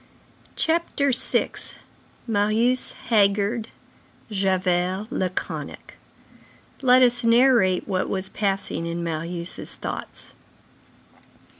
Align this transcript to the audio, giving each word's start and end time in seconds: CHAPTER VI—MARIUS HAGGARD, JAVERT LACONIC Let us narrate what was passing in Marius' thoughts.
CHAPTER 0.55 1.11
VI—MARIUS 1.11 2.93
HAGGARD, 3.11 3.67
JAVERT 4.31 5.05
LACONIC 5.11 5.95
Let 6.81 7.03
us 7.03 7.23
narrate 7.23 7.87
what 7.87 8.09
was 8.09 8.27
passing 8.27 8.87
in 8.87 9.03
Marius' 9.03 9.75
thoughts. 9.75 10.33